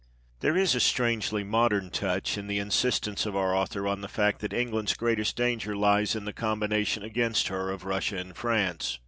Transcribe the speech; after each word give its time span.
"There 0.41 0.57
is 0.57 0.73
a 0.73 0.79
strangely 0.79 1.43
modern 1.43 1.91
touch 1.91 2.35
in 2.35 2.47
the 2.47 2.57
insistence 2.57 3.27
of 3.27 3.35
our 3.35 3.53
author 3.55 3.87
on 3.87 4.01
the 4.01 4.07
fact 4.07 4.41
that 4.41 4.51
England's 4.51 4.95
greatest 4.95 5.35
danger 5.35 5.73
x 5.73 5.77
THE 5.77 5.77
EDITOR'S 5.77 6.11
PREFACE. 6.13 6.15
lies 6.15 6.15
in 6.15 6.25
the 6.25 6.33
combination 6.33 7.03
against 7.03 7.49
her 7.49 7.69
of 7.69 7.85
Russia 7.85 8.17
and 8.17 8.35
France. 8.35 8.97